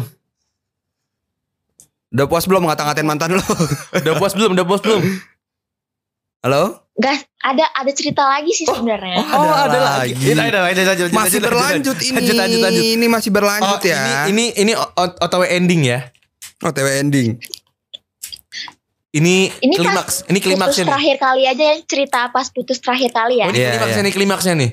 [2.14, 3.42] Udah puas belum ngata-ngatain mantan lu?
[4.06, 4.54] Udah puas belum?
[4.54, 5.02] Udah puas belum?
[6.44, 6.86] Halo?
[6.94, 9.18] Gas, ada ada cerita lagi sih sebenarnya.
[9.34, 10.14] Oh, ada lagi.
[10.14, 10.30] lagi.
[10.30, 10.70] Ini ada.
[10.70, 12.14] Lanjut, lanjut, Masih lanjut, lanjut, berlanjut ini.
[12.14, 12.84] Lanjut, lanjut, lanjut.
[12.86, 13.98] Ini masih berlanjut Oh, ya.
[13.98, 16.00] Ini ini ini OTW ending ya.
[16.62, 17.30] OTW ending.
[19.14, 20.26] Ini, Ini klimaks.
[20.26, 20.90] ini putus klimaksnya nih.
[20.90, 23.46] terakhir kali aja ya cerita pas putus terakhir kali ya.
[23.46, 24.06] Oh, ini Iya, klimaksnya iya.
[24.06, 24.72] nih, klimaksnya nih.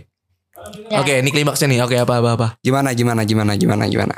[0.89, 0.97] Ya.
[1.01, 1.79] Oke, ini klimaksnya nih.
[1.85, 2.47] Oke, apa apa apa.
[2.61, 4.17] Gimana gimana gimana gimana gimana?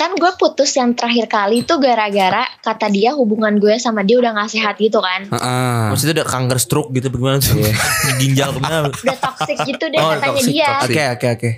[0.00, 4.32] Kan gue putus yang terakhir kali itu gara-gara kata dia hubungan gue sama dia udah
[4.32, 5.28] gak sehat gitu kan.
[5.28, 5.82] Heeh.
[5.92, 7.60] Maksudnya ada kanker stroke gitu bagaimana tuh?
[8.24, 8.88] Ginjal ke mana?
[8.88, 10.70] Udah toxic gitu deh Oh, katanya toxic, dia.
[10.80, 11.50] Oke, oke, oke.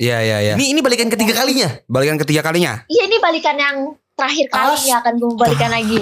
[0.00, 0.54] Iya iya iya.
[0.56, 1.68] Ini ini balikan ketiga kalinya.
[1.84, 2.88] Balikan ketiga kalinya.
[2.88, 3.76] Iya ini balikan yang
[4.16, 6.00] terakhir kali As- ya akan gue balikan lagi.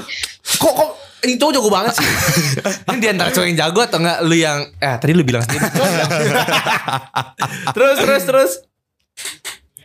[0.63, 0.91] Kok kok
[1.27, 2.07] ini cowok jago banget sih.
[2.95, 5.67] ini di antara cowok yang jago atau enggak lu yang eh tadi lu bilang sendiri.
[7.75, 8.53] terus terus terus.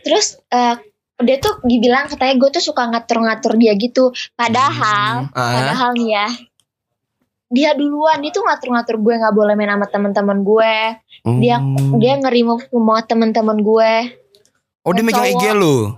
[0.06, 0.78] Terus eh,
[1.18, 4.14] dia tuh dibilang katanya gue tuh suka ngatur-ngatur dia gitu.
[4.32, 5.52] Padahal, Ah.
[5.54, 6.28] padahal nih ya.
[7.48, 10.74] Dia duluan dia tuh ngatur-ngatur gue nggak boleh main sama teman-teman gue.
[11.40, 11.96] Dia Hmm.
[11.96, 13.92] dia nge-remove semua teman-teman gue.
[14.84, 15.96] Oh dia megang IG lu.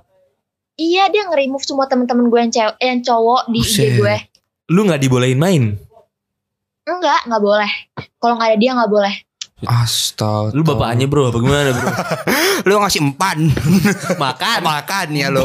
[0.75, 3.77] Iya dia nge-remove semua teman-teman gue yang cewek yang cowok di Buset.
[3.77, 4.17] IG gue.
[4.71, 5.65] Lu nggak dibolehin main.
[6.87, 7.73] Enggak, nggak boleh.
[8.17, 9.15] Kalau nggak ada dia nggak boleh.
[9.69, 10.57] Astaga.
[10.57, 11.89] Lu bapaknya bro, apa gimana bro?
[12.69, 13.39] Lu ngasih empan.
[14.25, 14.59] Makan.
[14.65, 15.45] Makan ya lu.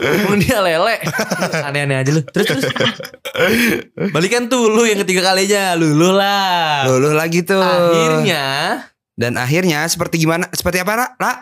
[0.00, 0.96] Emang dia lele.
[1.64, 2.20] Aneh-aneh aja lu.
[2.28, 2.64] Terus terus.
[4.12, 5.72] Balikan tuh lu yang ketiga kalinya.
[5.76, 6.84] Lu lu lah.
[6.88, 7.60] Luluh lagi tuh.
[7.60, 8.44] Akhirnya
[9.16, 10.52] Dan akhirnya seperti gimana?
[10.52, 11.06] Seperti apa, Ra?
[11.16, 11.32] Ra?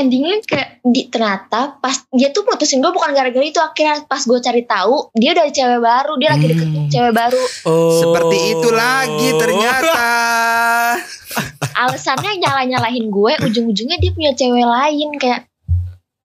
[0.00, 4.38] Endingnya kayak di ternyata pas dia tuh putusin gue bukan gara-gara itu akhirnya pas gue
[4.38, 6.88] cari tahu dia udah ada cewek baru dia lagi deket Hmm.
[6.88, 8.00] cewek baru oh.
[8.00, 9.92] Seperti itu lagi ternyata.
[11.80, 15.40] alasannya nyala nyalahin gue ujung-ujungnya dia punya cewek lain kayak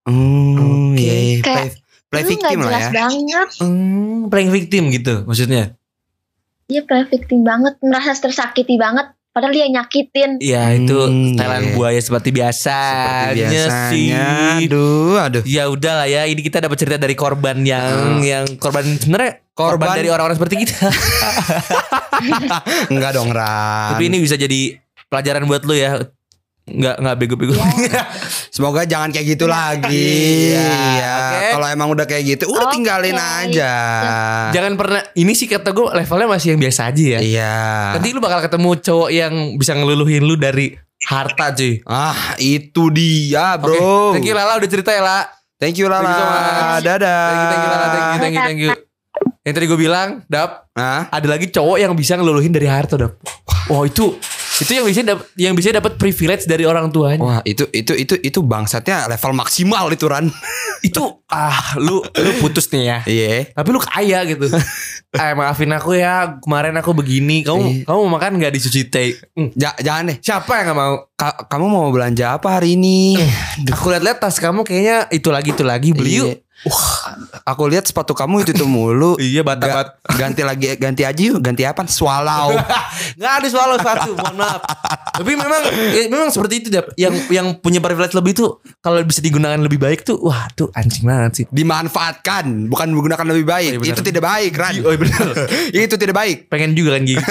[0.03, 1.01] Hmm, Oke.
[1.01, 1.35] iya, iya.
[1.41, 1.69] Kayak, play,
[2.11, 2.91] play victim lah jelas ya.
[2.95, 5.63] banget Hmm, playing victim gitu maksudnya.
[6.63, 11.73] dia play victim banget merasa tersakiti banget padahal dia nyakitin Ya itu Hmm, Thailand iya.
[11.75, 12.77] buaya seperti biasa.
[12.79, 14.23] Seperti biasanya.
[14.57, 15.41] Aduh, aduh.
[15.43, 19.85] Ya udah lah ya, ini kita dapat cerita dari korban yang yang korban sebenarnya korban,
[19.85, 20.87] Korban- dari orang-orang seperti kita.
[22.91, 23.91] Enggak dong, Ran.
[23.91, 25.99] Tapi ini bisa jadi pelajaran buat lu ya.
[26.65, 27.53] Nggak nggak bego-bego.
[28.55, 30.49] Semoga jangan kayak gitu lagi.
[30.49, 31.13] Iya, Iya.
[31.13, 31.45] oke.
[31.53, 32.73] Kalau emang udah kayak gitu, udah Oke.
[32.73, 33.73] tinggalin aja.
[34.49, 37.19] Jangan pernah ini sih kata gue levelnya masih yang biasa aja ya.
[37.21, 37.55] Iya.
[37.93, 40.73] Nanti lu bakal ketemu cowok yang bisa ngeluluhin lu dari
[41.05, 41.85] harta cuy.
[41.85, 44.17] Ah, itu dia, Bro.
[44.17, 45.19] Thank you Lala udah cerita ya La.
[45.55, 46.01] Thank you, Lala.
[46.01, 46.81] Thank you so much.
[46.81, 47.21] Dadah.
[47.21, 48.71] Thank you, thank you Lala, thank you, thank you, thank you.
[49.45, 51.05] Yang tadi gue bilang, Dap, Hah?
[51.07, 53.21] ada lagi cowok yang bisa ngeluluhin dari harta, Dap.
[53.69, 54.17] Wah, itu
[54.57, 57.19] itu yang bisa dap- yang bisa dapat privilege dari orang tuanya.
[57.19, 60.31] Wah, itu itu itu itu bangsatnya level maksimal itu, Ran.
[60.85, 62.97] Itu ah, lu lu putus nih ya.
[63.05, 63.49] Iya.
[63.51, 64.45] Tapi lu kaya gitu.
[65.17, 67.41] eh maafin aku ya, kemarin aku begini.
[67.41, 67.83] Kamu Iya.
[67.83, 69.17] kamu mau makan nggak di sushi tei?
[69.33, 70.17] Hmm, Ja- jangan deh.
[70.21, 70.93] Siapa yang nggak mau?
[71.11, 73.17] Ka- kamu mau belanja apa hari ini?
[73.65, 76.44] Aku lihat-lihat tas kamu kayaknya itu lagi itu lagi beli yuk.
[76.65, 77.45] Iya.
[77.45, 79.13] Aku lihat sepatu kamu itu tuh mulu.
[79.21, 79.87] Iya bata Ga- bat.
[80.17, 81.39] ganti lagi ganti aja yuk.
[81.39, 81.85] Ganti apa?
[81.85, 82.57] Swallow.
[83.19, 84.61] Nggak ada swallow sepatu, mohon maaf.
[85.15, 85.61] Tapi memang
[85.93, 86.91] ya, memang seperti itu Dap.
[86.97, 88.49] Yang yang punya privilege lebih tuh
[88.81, 91.45] kalau bisa digunakan lebih baik tuh, wah tuh anjing banget sih.
[91.47, 93.71] Dimanfaatkan, bukan menggunakan lebih baik.
[93.77, 94.73] Oh, iya itu tidak baik, Ran.
[94.81, 95.27] Oh iya benar.
[95.85, 96.37] itu tidak baik.
[96.49, 97.21] pengen juga kan gitu.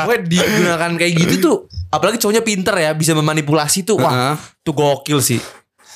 [0.00, 1.56] Pokoknya digunakan kayak gitu tuh
[1.90, 4.34] apalagi cowoknya pinter ya bisa memanipulasi tuh wah Heeh.
[4.62, 5.40] tuh gokil sih.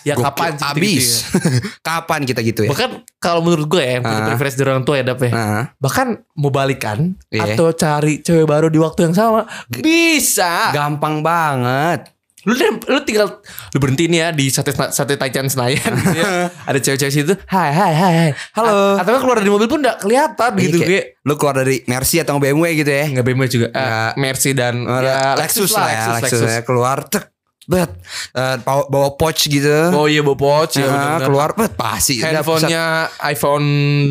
[0.05, 0.25] Ya Gokil.
[0.27, 1.07] kapan sih gitu Abis.
[1.09, 1.25] ya?
[1.89, 2.71] kapan kita gitu ya?
[2.71, 4.27] Bahkan kalau menurut gue ya punya Ah.
[4.29, 5.31] privilege dari orang tua ya Dap ya.
[5.31, 5.63] Heeh.
[5.77, 7.43] Bahkan mau balikan Iya.
[7.51, 10.71] atau cari cewek baru di waktu yang sama bisa.
[10.71, 12.13] gampang banget.
[12.45, 13.41] Lu lu tinggal
[13.73, 16.53] lu berhenti nih ya di sate sate Taichan Senayan gitu ya.
[16.63, 17.33] Ada cewek-cewek situ.
[17.47, 18.31] Hai hai hai hai.
[18.53, 18.69] Halo.
[18.69, 22.21] A- atau keluar dari mobil pun udah kelihatan Iya, gitu kayak Lu keluar dari Mercy
[22.21, 23.09] atau BMW gitu ya?
[23.09, 23.67] Enggak BMW juga.
[23.67, 24.13] Eh, Ya.
[24.15, 26.61] Mercy dan Eh, ya, Lexus, lah ya, Lexus, ya.
[26.61, 27.33] keluar tek
[27.67, 27.91] bet
[28.31, 29.71] Eh, bawa, bawa pouch gitu.
[29.91, 31.27] Oh iya bawa pouch ya bener-bener.
[31.27, 32.85] keluar bet pasti Handphonenya
[33.25, 33.67] iPhone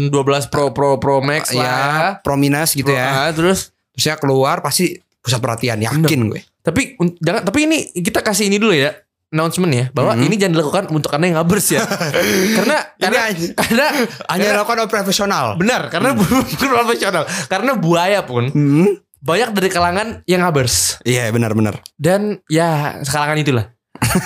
[0.07, 0.13] 12
[0.47, 1.91] Pro Pro Pro Max ya, lah.
[2.19, 3.31] prominus gitu Ah, ya.
[3.31, 6.41] terus Terus ya keluar pasti pusat perhatian yakin gue.
[6.59, 8.91] tapi jangan tapi ini kita kasih ini dulu ya
[9.29, 10.23] announcement ya bahwa Mhm.
[10.23, 11.81] ini jangan dilakukan untuk anda yang ngabers ya.
[12.57, 13.21] karena karena
[13.59, 13.85] karena
[14.27, 15.45] Hanya dilakukan oleh profesional.
[15.55, 16.41] benar karena bukan
[16.73, 17.23] profesional.
[17.45, 18.89] Karena buaya pun Hmm.
[19.23, 21.79] Banyak dari kalangan yang ngabers Iya benar-benar.
[21.95, 23.65] dan ya sekalangan itulah.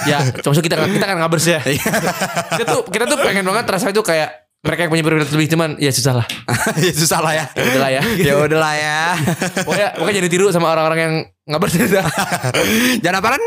[0.10, 1.62] ya, cuma kita kan kita kan ngabers ya.
[1.62, 1.86] Iya.
[2.58, 5.70] kita tuh kita tuh pengen banget rasanya tuh kayak mereka yang punya privilege lebih cuman
[5.78, 6.28] ya susah lah.
[6.82, 7.46] ya susah lah ya.
[7.54, 8.02] Udah lah ya.
[8.18, 9.00] ya udahlah ya.
[9.64, 11.14] Pokoknya, pokoknya jadi tiru sama orang-orang yang
[11.46, 11.78] ngabers.
[13.06, 13.42] Jangan apaan?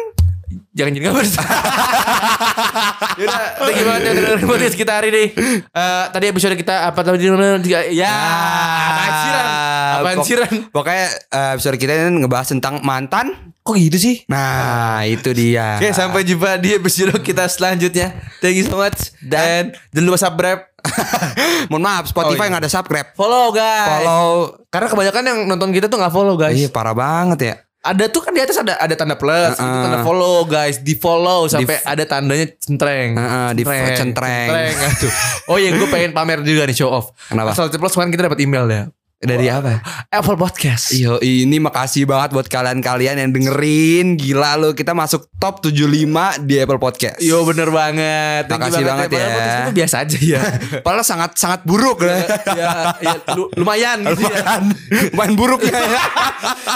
[0.81, 1.33] Jangan jadi ngabers.
[3.21, 5.25] Yaudah, thank you banget ya udah dengerin podcast kita hari ini.
[5.61, 7.29] Eh, tadi episode kita apa tadi
[7.61, 9.47] tiga ya apaan siran?
[9.93, 10.53] Apaan Pok- siran?
[10.73, 13.53] Pokoknya eh, episode kita ini ngebahas tentang mantan.
[13.61, 14.25] Kok gitu sih?
[14.25, 15.77] Nah, itu dia.
[15.77, 18.17] Oke, sampai jumpa di episode kita selanjutnya.
[18.41, 19.13] Thank you so much.
[19.21, 20.61] Dan jangan lupa subscribe.
[21.71, 22.51] Mohon maaf, Spotify Oh, iya.
[22.57, 23.09] nggak ada subscribe.
[23.13, 24.01] Follow guys.
[24.01, 24.33] Follow.
[24.73, 26.57] Karena kebanyakan yang nonton kita tuh nggak follow guys.
[26.57, 27.55] Iya, parah banget ya.
[27.81, 29.85] Ada tuh kan di atas ada ada tanda plus, itu Uh-uh.
[29.89, 33.17] tanda follow guys, di follow sampai ada tandanya centreng.
[33.17, 33.63] Heeh, di
[33.97, 34.49] centreng.
[34.93, 35.13] Aduh.
[35.49, 37.17] Oh iya, gue pengen pamer juga nih show off.
[37.33, 37.57] Kenapa?
[37.57, 38.83] Asal ceplos kemarin kita dapat email ya.
[39.21, 39.85] Dari apa?
[40.09, 40.97] Apple Podcast.
[40.97, 44.17] Yo, ini makasih banget buat kalian-kalian yang dengerin.
[44.17, 47.21] Gila lo, kita masuk top 75 di Apple Podcast.
[47.21, 48.49] Yo, bener banget.
[48.49, 49.21] Makasih banget, ya.
[49.21, 49.37] banget ya.
[49.37, 50.41] Podcast itu biasa aja ya.
[50.89, 52.09] Padahal sangat sangat buruk ya.
[52.09, 52.25] lah.
[52.65, 53.13] ya, ya,
[53.61, 54.41] lumayan gitu ya.
[54.41, 54.63] lumayan.
[54.89, 55.01] ya.
[55.13, 55.81] Lumayan buruk ya.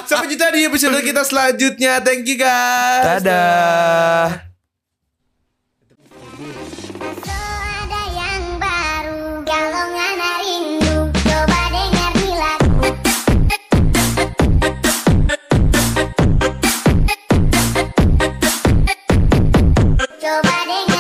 [0.05, 2.05] Sampai jumpa di episode kita selanjutnya.
[2.05, 3.25] Thank you guys.
[3.25, 3.25] Dadah.
[3.25, 4.25] Dadah.
[7.89, 10.84] ada yang baru galongan hari ini.
[20.25, 20.94] Nobody